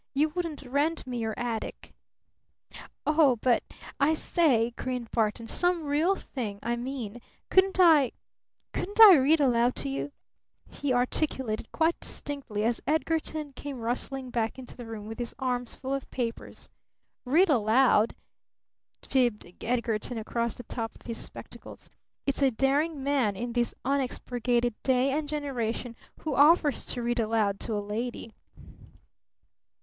[0.15, 1.93] "You wouldn't rent me your attic!"
[3.05, 3.61] "Oh, but
[3.99, 5.47] I say!" grinned Barton.
[5.47, 7.21] "Some real thing, I mean!
[7.51, 8.11] Couldn't I
[8.73, 10.11] couldn't I read aloud to you?"
[10.67, 15.75] he articulated quite distinctly, as Edgarton came rustling back into the room with his arms
[15.75, 16.67] full of papers.
[17.23, 18.15] "Read aloud?"
[19.07, 21.91] gibed Edgarton across the top of his spectacles.
[22.25, 27.59] "It's a daring man, in this unexpurgated day and generation, who offers to read aloud
[27.59, 28.33] to a lady."